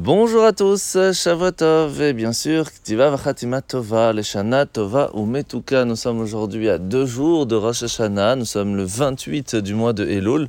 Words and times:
Bonjour 0.00 0.44
à 0.44 0.52
tous, 0.52 0.96
Shavuotov 1.12 2.00
et 2.00 2.12
bien 2.12 2.32
sûr 2.32 2.70
Ktiva 2.70 3.10
Vachatima 3.10 3.62
Tova, 3.62 4.12
Leshana 4.12 4.64
Tova 4.64 5.10
ou 5.12 5.26
Metuka. 5.26 5.84
Nous 5.84 5.96
sommes 5.96 6.20
aujourd'hui 6.20 6.68
à 6.68 6.78
deux 6.78 7.04
jours 7.04 7.46
de 7.46 7.56
Rosh 7.56 7.82
Hashanah, 7.82 8.36
nous 8.36 8.44
sommes 8.44 8.76
le 8.76 8.84
28 8.84 9.56
du 9.56 9.74
mois 9.74 9.92
de 9.92 10.06
Elul. 10.06 10.48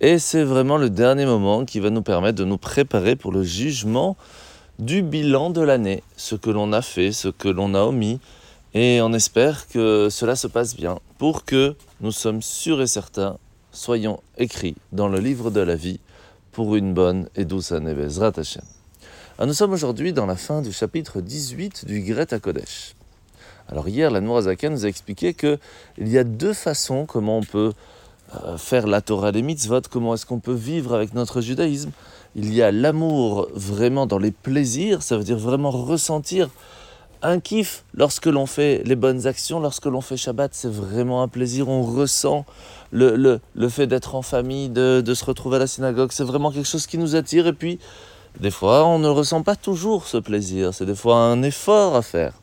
Et 0.00 0.18
c'est 0.18 0.42
vraiment 0.42 0.76
le 0.76 0.90
dernier 0.90 1.24
moment 1.24 1.64
qui 1.64 1.78
va 1.78 1.90
nous 1.90 2.02
permettre 2.02 2.36
de 2.36 2.44
nous 2.44 2.58
préparer 2.58 3.14
pour 3.14 3.30
le 3.30 3.44
jugement 3.44 4.16
du 4.80 5.02
bilan 5.02 5.50
de 5.50 5.60
l'année, 5.60 6.02
ce 6.16 6.34
que 6.34 6.50
l'on 6.50 6.72
a 6.72 6.82
fait, 6.82 7.12
ce 7.12 7.28
que 7.28 7.48
l'on 7.48 7.74
a 7.76 7.82
omis. 7.82 8.18
Et 8.74 9.00
on 9.00 9.12
espère 9.12 9.68
que 9.68 10.08
cela 10.10 10.34
se 10.34 10.48
passe 10.48 10.74
bien 10.74 10.98
pour 11.18 11.44
que 11.44 11.76
nous 12.00 12.10
sommes 12.10 12.42
sûrs 12.42 12.82
et 12.82 12.88
certains 12.88 13.38
soyons 13.70 14.18
écrits 14.36 14.74
dans 14.90 15.06
le 15.06 15.20
livre 15.20 15.52
de 15.52 15.60
la 15.60 15.76
vie 15.76 16.00
pour 16.54 16.76
une 16.76 16.94
bonne 16.94 17.28
et 17.34 17.44
douce 17.44 17.72
année 17.72 17.94
Bezrat. 17.94 18.32
Alors 19.36 19.48
nous 19.48 19.54
sommes 19.54 19.72
aujourd'hui 19.72 20.12
dans 20.12 20.24
la 20.24 20.36
fin 20.36 20.62
du 20.62 20.72
chapitre 20.72 21.20
18 21.20 21.84
du 21.84 22.00
Gret 22.00 22.32
à 22.32 22.38
Kodesh. 22.38 22.94
Alors 23.68 23.88
hier, 23.88 24.12
la 24.12 24.20
Nourazakan 24.20 24.70
nous 24.70 24.84
a 24.84 24.88
expliqué 24.88 25.34
qu'il 25.34 25.58
y 25.98 26.16
a 26.16 26.22
deux 26.22 26.52
façons 26.52 27.06
comment 27.06 27.38
on 27.38 27.42
peut 27.42 27.72
euh, 28.36 28.56
faire 28.56 28.86
la 28.86 29.00
Torah 29.00 29.32
des 29.32 29.42
mitzvot, 29.42 29.80
comment 29.90 30.14
est-ce 30.14 30.26
qu'on 30.26 30.38
peut 30.38 30.54
vivre 30.54 30.94
avec 30.94 31.12
notre 31.12 31.40
judaïsme? 31.40 31.90
Il 32.36 32.54
y 32.54 32.62
a 32.62 32.70
l'amour 32.70 33.48
vraiment 33.52 34.06
dans 34.06 34.18
les 34.18 34.30
plaisirs, 34.30 35.02
ça 35.02 35.16
veut 35.16 35.24
dire 35.24 35.38
vraiment 35.38 35.72
ressentir 35.72 36.50
un 37.24 37.40
kiff 37.40 37.84
lorsque 37.94 38.26
l'on 38.26 38.46
fait 38.46 38.82
les 38.84 38.96
bonnes 38.96 39.26
actions, 39.26 39.58
lorsque 39.58 39.86
l'on 39.86 40.02
fait 40.02 40.16
Shabbat, 40.16 40.54
c'est 40.54 40.70
vraiment 40.70 41.22
un 41.22 41.28
plaisir, 41.28 41.68
on 41.68 41.82
ressent 41.82 42.44
le, 42.92 43.16
le, 43.16 43.40
le 43.54 43.68
fait 43.68 43.86
d'être 43.86 44.14
en 44.14 44.22
famille, 44.22 44.68
de, 44.68 45.00
de, 45.00 45.14
se 45.14 45.24
retrouver 45.24 45.56
à 45.56 45.60
la 45.60 45.66
synagogue, 45.66 46.12
c'est 46.12 46.24
vraiment 46.24 46.52
quelque 46.52 46.68
chose 46.68 46.86
qui 46.86 46.98
nous 46.98 47.16
attire. 47.16 47.46
Et 47.46 47.54
puis, 47.54 47.78
des 48.40 48.50
fois, 48.50 48.84
on 48.86 48.98
ne 48.98 49.08
ressent 49.08 49.42
pas 49.42 49.56
toujours 49.56 50.06
ce 50.06 50.18
plaisir, 50.18 50.74
c'est 50.74 50.86
des 50.86 50.94
fois 50.94 51.16
un 51.16 51.42
effort 51.42 51.96
à 51.96 52.02
faire. 52.02 52.34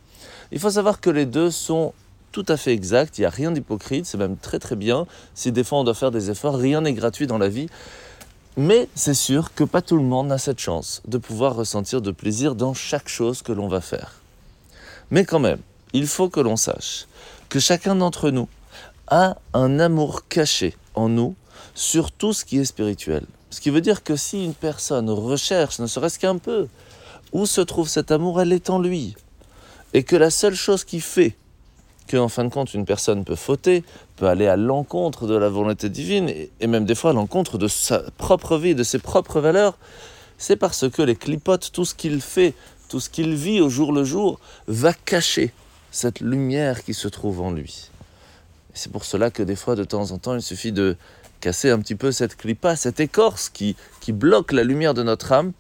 Il 0.52 0.60
faut 0.60 0.72
savoir 0.72 1.00
que 1.00 1.10
les 1.10 1.26
deux 1.26 1.52
sont 1.52 1.94
tout 2.32 2.45
à 2.48 2.58
fait 2.58 2.73
exacts, 2.73 3.18
il 3.18 3.22
n'y 3.22 3.26
a 3.26 3.30
rien 3.30 3.52
d'hypocrite, 3.52 4.06
c'est 4.06 4.18
même 4.18 4.38
très 4.38 4.58
très 4.58 4.76
bien. 4.76 5.06
Si 5.36 5.52
des 5.52 5.64
fois 5.64 5.80
on 5.80 5.84
doit 5.84 5.94
faire 5.94 6.12
des 6.12 6.32
efforts, 6.32 6.56
rien 6.56 6.82
n'est 6.82 6.94
gratuit 6.94 7.28
dans 7.28 7.38
la 7.38 7.50
vie. 7.50 7.68
Mais 8.58 8.90
c'est 8.95 9.14
sûr 9.14 9.54
que 9.54 9.64
pas 9.64 9.82
tout 9.82 9.95
le 9.95 10.04
monde 10.04 10.32
a 10.32 10.38
cette 10.38 10.60
chance 10.60 11.02
de 11.08 11.18
pouvoir 11.18 11.56
ressentir 11.56 12.02
de 12.02 12.12
plaisir 12.12 12.56
dans 12.56 12.73
chaque 12.73 13.08
chose 13.08 13.42
que 13.42 13.54
l'on 13.54 13.68
va 13.68 13.80
faire. 13.80 14.20
Mais 15.12 15.26
quand 15.26 15.40
même, 15.40 15.59
il 15.94 16.08
faut 16.08 16.30
que 16.30 16.40
l'on 16.40 16.56
sache 16.56 17.06
que 17.50 17.59
chacun 17.59 17.95
d'entre 17.95 18.31
nous 18.31 18.48
a 19.08 19.36
un 19.54 19.80
amour 19.80 20.28
caché 20.30 20.76
en 20.95 21.09
nous 21.09 21.36
sur 21.76 22.12
tout 22.12 22.31
ce 22.31 22.45
qui 22.45 22.59
est 22.59 22.66
spirituel. 22.66 23.26
Ce 23.50 23.59
qui 23.59 23.70
veut 23.70 23.82
dire 23.82 24.04
que 24.04 24.16
si 24.16 24.45
une 24.45 24.54
personne 24.54 25.09
recherche, 25.09 25.80
ne 25.80 25.88
serait-ce 25.88 26.17
qu'un 26.17 26.38
peu, 26.38 26.67
où 27.34 27.45
se 27.45 27.59
trouve 27.59 27.89
cet 27.89 28.12
amour, 28.12 28.42
elle 28.42 28.54
est 28.54 28.70
en 28.70 28.80
lui. 28.80 29.16
Et 29.94 30.04
que 30.04 30.16
la 30.16 30.30
seule 30.30 30.56
chose 30.56 30.86
qui 30.86 31.02
fait 31.02 31.36
que, 32.08 32.16
en 32.16 32.30
fin 32.30 32.45
de 32.45 32.50
compte, 32.50 32.73
une 32.73 32.86
personne 32.86 33.26
peut 33.26 33.36
fauter, 33.36 33.84
peut 34.16 34.28
aller 34.28 34.48
à 34.48 34.56
l'encontre 34.56 35.28
de 35.28 35.36
la 35.36 35.50
volonté 35.50 35.89
divine, 35.89 36.30
et 36.30 36.67
même 36.67 36.86
des 36.86 36.95
fois 36.95 37.12
à 37.12 37.14
l'encontre 37.14 37.58
de 37.58 37.67
sa 37.67 38.00
propre 38.17 38.58
vie, 38.58 38.76
de 38.76 38.84
ses 38.84 39.00
propres 39.00 39.42
valeurs, 39.42 39.78
c'est 40.38 40.56
parce 40.56 40.89
que 40.89 41.02
les 41.02 41.16
clipotes, 41.16 41.72
tout 41.72 41.86
ce 41.86 41.94
qu'il 41.94 42.22
fait, 42.22 42.54
tout 42.92 43.00
ce 43.00 43.09
qu'il 43.09 43.36
vit 43.36 43.61
au 43.61 43.70
jour 43.70 43.94
le 43.94 44.03
jour, 44.03 44.38
va 44.67 44.92
cacher 44.94 45.53
cette 45.92 46.20
lumière 46.20 46.84
qui 46.84 46.94
se 46.94 47.08
trouve 47.08 47.39
en 47.39 47.50
lui. 47.50 47.89
C'est 48.73 48.92
pour 48.92 49.06
cela 49.06 49.31
que 49.31 49.44
des 49.44 49.56
fois, 49.56 49.78
de 49.78 49.86
temps 49.86 50.11
en 50.11 50.17
temps, 50.17 50.36
il 50.36 50.42
suffit 50.42 50.73
de 50.73 50.98
casser 51.39 51.70
un 51.70 51.80
petit 51.80 51.95
peu 51.95 52.11
cette 52.11 52.36
clipa, 52.36 52.75
cette 52.75 53.00
écorce 53.00 53.48
qui, 53.48 53.78
qui 54.02 54.11
bloque 54.11 54.52
la 54.52 54.66
lumière 54.66 54.94
de 54.94 55.03
notre 55.03 55.31
âme. 55.31 55.53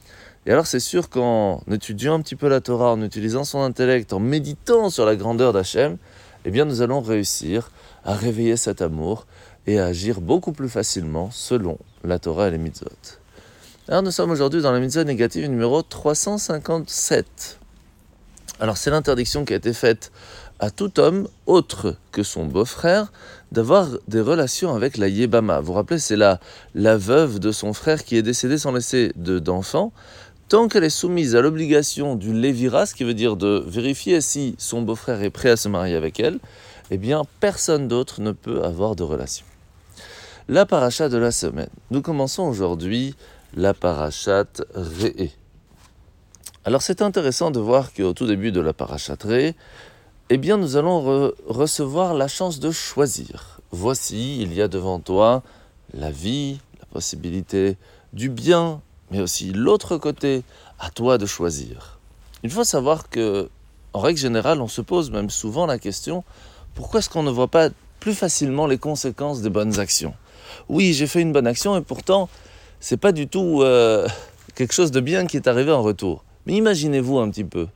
Et 0.45 0.51
alors 0.51 0.67
c'est 0.67 0.81
sûr 0.81 1.09
qu'en 1.09 1.63
étudiant 1.71 2.15
un 2.15 2.21
petit 2.21 2.35
peu 2.35 2.49
la 2.49 2.59
Torah, 2.59 2.91
en 2.91 3.01
utilisant 3.01 3.45
son 3.45 3.61
intellect, 3.61 4.11
en 4.11 4.19
méditant 4.19 4.89
sur 4.89 5.05
la 5.05 5.15
grandeur 5.15 5.53
d'Hachem, 5.53 5.97
eh 6.43 6.51
bien 6.51 6.65
nous 6.65 6.81
allons 6.81 6.99
réussir 6.99 7.71
à 8.03 8.13
réveiller 8.13 8.57
cet 8.57 8.81
amour 8.81 9.25
et 9.67 9.79
à 9.79 9.85
agir 9.85 10.19
beaucoup 10.19 10.51
plus 10.51 10.69
facilement 10.69 11.29
selon 11.31 11.77
la 12.03 12.19
Torah 12.19 12.49
et 12.49 12.51
les 12.51 12.57
mitzvot. 12.57 13.20
Alors 13.91 14.03
nous 14.03 14.11
sommes 14.11 14.31
aujourd'hui 14.31 14.61
dans 14.61 14.71
la 14.71 14.79
mitzvah 14.79 15.03
négative 15.03 15.49
numéro 15.49 15.81
357. 15.81 17.59
Alors 18.61 18.77
c'est 18.77 18.89
l'interdiction 18.89 19.43
qui 19.43 19.51
a 19.51 19.57
été 19.57 19.73
faite 19.73 20.13
à 20.61 20.71
tout 20.71 20.97
homme 20.97 21.27
autre 21.45 21.97
que 22.13 22.23
son 22.23 22.45
beau-frère 22.45 23.11
d'avoir 23.51 23.89
des 24.07 24.21
relations 24.21 24.73
avec 24.73 24.95
la 24.95 25.09
Yébama. 25.09 25.59
Vous 25.59 25.65
vous 25.65 25.73
rappelez, 25.73 25.99
c'est 25.99 26.15
la, 26.15 26.39
la 26.73 26.95
veuve 26.95 27.39
de 27.39 27.51
son 27.51 27.73
frère 27.73 28.05
qui 28.05 28.15
est 28.15 28.21
décédé 28.21 28.57
sans 28.57 28.71
laisser 28.71 29.11
d'enfant. 29.17 29.91
Tant 30.47 30.69
qu'elle 30.69 30.85
est 30.85 30.89
soumise 30.89 31.35
à 31.35 31.41
l'obligation 31.41 32.15
du 32.15 32.31
Lévira, 32.31 32.85
ce 32.85 32.95
qui 32.95 33.03
veut 33.03 33.13
dire 33.13 33.35
de 33.35 33.61
vérifier 33.67 34.21
si 34.21 34.55
son 34.57 34.83
beau-frère 34.83 35.21
est 35.21 35.31
prêt 35.31 35.49
à 35.49 35.57
se 35.57 35.67
marier 35.67 35.97
avec 35.97 36.17
elle, 36.21 36.39
eh 36.91 36.97
bien 36.97 37.23
personne 37.41 37.89
d'autre 37.89 38.21
ne 38.21 38.31
peut 38.31 38.63
avoir 38.63 38.95
de 38.95 39.03
relation. 39.03 39.45
La 40.47 40.65
paracha 40.65 41.09
de 41.09 41.17
la 41.17 41.31
semaine. 41.31 41.69
Nous 41.91 42.01
commençons 42.01 42.43
aujourd'hui 42.43 43.15
la 43.53 43.73
parachat 43.73 44.45
Re'e. 44.73 45.29
Alors 46.63 46.81
c'est 46.81 47.01
intéressant 47.01 47.51
de 47.51 47.59
voir 47.59 47.93
qu'au 47.93 48.13
tout 48.13 48.27
début 48.27 48.51
de 48.51 48.61
la 48.61 48.73
parachat 48.73 49.17
Re'e, 49.23 49.53
eh 50.29 50.37
bien 50.37 50.57
nous 50.57 50.77
allons 50.77 51.01
re 51.01 51.33
recevoir 51.47 52.13
la 52.13 52.27
chance 52.27 52.59
de 52.59 52.71
choisir. 52.71 53.59
Voici, 53.71 54.41
il 54.41 54.53
y 54.53 54.61
a 54.61 54.67
devant 54.67 54.99
toi 54.99 55.43
la 55.93 56.11
vie, 56.11 56.59
la 56.79 56.85
possibilité 56.85 57.77
du 58.13 58.29
bien, 58.29 58.81
mais 59.11 59.21
aussi 59.21 59.51
l'autre 59.51 59.97
côté, 59.97 60.43
à 60.79 60.89
toi 60.89 61.17
de 61.17 61.25
choisir. 61.25 61.99
Il 62.43 62.49
faut 62.49 62.63
savoir 62.63 63.09
que, 63.09 63.49
en 63.93 63.99
règle 63.99 64.19
générale, 64.19 64.61
on 64.61 64.67
se 64.67 64.81
pose 64.81 65.11
même 65.11 65.29
souvent 65.29 65.65
la 65.65 65.79
question 65.79 66.23
pourquoi 66.73 66.99
est-ce 66.99 67.09
qu'on 67.09 67.23
ne 67.23 67.31
voit 67.31 67.49
pas 67.49 67.69
plus 67.99 68.13
facilement 68.13 68.65
les 68.65 68.77
conséquences 68.77 69.41
des 69.41 69.49
bonnes 69.49 69.79
actions? 69.79 70.13
Oui, 70.69 70.93
j'ai 70.93 71.07
fait 71.07 71.21
une 71.21 71.33
bonne 71.33 71.47
action 71.47 71.77
et 71.77 71.81
pourtant 71.81 72.29
c'est 72.81 72.97
pas 72.97 73.13
du 73.13 73.27
tout 73.27 73.61
euh, 73.61 74.07
quelque 74.55 74.73
chose 74.73 74.91
de 74.91 74.99
bien 74.99 75.27
qui 75.27 75.37
est 75.37 75.47
arrivé 75.47 75.71
en 75.71 75.83
retour. 75.83 76.25
Mais 76.45 76.53
imaginez-vous 76.53 77.19
un 77.19 77.29
petit 77.29 77.43
peu 77.45 77.67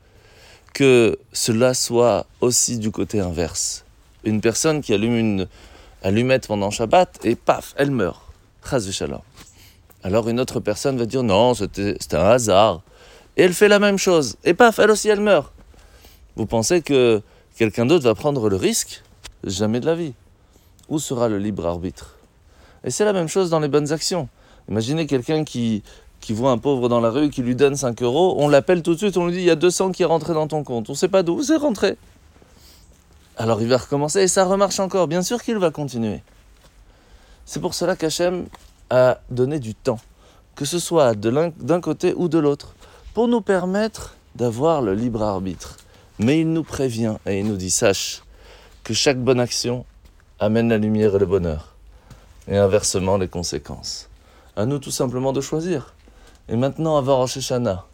que 0.73 1.17
cela 1.31 1.73
soit 1.73 2.25
aussi 2.41 2.79
du 2.79 2.91
côté 2.91 3.21
inverse. 3.21 3.85
Une 4.25 4.41
personne 4.41 4.81
qui 4.81 4.93
allume 4.93 5.15
une 5.15 5.47
allumette 6.01 6.47
pendant 6.47 6.71
Shabbat 6.71 7.19
et 7.23 7.35
paf, 7.35 7.73
elle 7.77 7.91
meurt. 7.91 8.21
Alors 10.03 10.27
une 10.27 10.39
autre 10.39 10.59
personne 10.59 10.97
va 10.97 11.05
dire 11.05 11.21
non, 11.21 11.53
c'était 11.53 11.95
un 12.13 12.25
hasard. 12.25 12.81
Et 13.37 13.43
elle 13.43 13.53
fait 13.53 13.67
la 13.67 13.79
même 13.79 13.99
chose. 13.99 14.35
Et 14.43 14.55
paf, 14.55 14.79
elle 14.79 14.89
aussi, 14.89 15.07
elle 15.07 15.21
meurt. 15.21 15.53
Vous 16.35 16.47
pensez 16.47 16.81
que 16.81 17.21
quelqu'un 17.57 17.85
d'autre 17.85 18.05
va 18.05 18.15
prendre 18.15 18.49
le 18.49 18.55
risque? 18.55 19.03
Jamais 19.43 19.79
de 19.79 19.85
la 19.85 19.93
vie. 19.93 20.13
Où 20.89 20.97
sera 20.97 21.29
le 21.29 21.37
libre 21.37 21.67
arbitre? 21.67 22.15
Et 22.83 22.89
c'est 22.89 23.05
la 23.05 23.13
même 23.13 23.27
chose 23.27 23.51
dans 23.51 23.59
les 23.59 23.67
bonnes 23.67 23.91
actions. 23.91 24.27
Imaginez 24.69 25.05
quelqu'un 25.07 25.43
qui, 25.43 25.83
voit 26.29 26.51
un 26.51 26.57
pauvre 26.57 26.89
dans 26.89 26.99
la 26.99 27.09
rue, 27.09 27.29
qui 27.29 27.41
lui 27.41 27.55
donne 27.55 27.75
5 27.75 28.01
euros, 28.01 28.35
on 28.39 28.47
l'appelle 28.47 28.81
tout 28.81 28.93
de 28.93 28.97
suite, 28.97 29.17
on 29.17 29.27
lui 29.27 29.33
dit 29.33 29.39
il 29.39 29.45
y 29.45 29.51
a 29.51 29.55
200 29.55 29.91
qui 29.91 30.03
est 30.03 30.07
rentré 30.07 30.33
dans 30.33 30.47
ton 30.47 30.63
compte. 30.63 30.89
On 30.89 30.93
ne 30.93 30.97
sait 30.97 31.07
pas 31.07 31.23
d'où 31.23 31.43
c'est 31.43 31.57
rentré. 31.57 31.97
Alors 33.37 33.61
il 33.61 33.67
va 33.67 33.77
recommencer 33.77 34.21
et 34.21 34.27
ça 34.27 34.45
remarche 34.45 34.79
encore. 34.79 35.07
Bien 35.07 35.21
sûr 35.21 35.43
qu'il 35.43 35.57
va 35.57 35.69
continuer. 35.69 36.21
C'est 37.45 37.59
pour 37.59 37.73
cela 37.73 37.95
qu'Hachem 37.95 38.47
a 38.89 39.19
donné 39.29 39.59
du 39.59 39.75
temps, 39.75 39.99
que 40.55 40.65
ce 40.65 40.79
soit 40.79 41.13
d'un 41.15 41.81
côté 41.81 42.13
ou 42.15 42.27
de 42.27 42.39
l'autre, 42.39 42.75
pour 43.13 43.27
nous 43.27 43.41
permettre 43.41 44.15
d'avoir 44.35 44.81
le 44.81 44.95
libre 44.95 45.21
arbitre. 45.21 45.77
Mais 46.17 46.39
il 46.39 46.51
nous 46.51 46.63
prévient 46.63 47.17
et 47.25 47.39
il 47.39 47.47
nous 47.47 47.57
dit 47.57 47.71
sache 47.71 48.23
que 48.83 48.93
chaque 48.93 49.19
bonne 49.19 49.39
action 49.39 49.85
amène 50.39 50.69
la 50.69 50.77
lumière 50.77 51.15
et 51.15 51.19
le 51.19 51.25
bonheur, 51.25 51.75
et 52.47 52.57
inversement 52.57 53.17
les 53.17 53.27
conséquences. 53.27 54.09
À 54.55 54.65
nous 54.65 54.79
tout 54.79 54.91
simplement 54.91 55.33
de 55.33 55.41
choisir. 55.41 55.93
Et 56.47 56.55
maintenant, 56.55 56.97
avant 56.97 57.17
Rosh 57.17 57.37
Hashanah, 57.37 57.85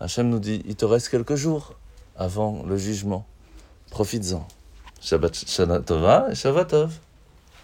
Hachem 0.00 0.28
nous 0.28 0.38
dit, 0.38 0.62
il 0.66 0.76
te 0.76 0.84
reste 0.84 1.08
quelques 1.08 1.34
jours 1.34 1.74
avant 2.16 2.62
le 2.66 2.76
jugement. 2.76 3.26
Profites-en. 3.90 4.46
Shabbat 5.00 5.34
Shana 5.34 5.80
Tova 5.80 6.28
et 6.30 6.34
Shabbat 6.34 6.68
Tov. 6.68 6.92